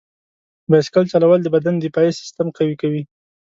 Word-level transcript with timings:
بایسکل 0.69 1.05
چلول 1.11 1.39
د 1.43 1.47
بدن 1.55 1.75
دفاعي 1.83 2.11
سیستم 2.19 2.47
قوي 2.57 2.75
کوي. 2.81 3.01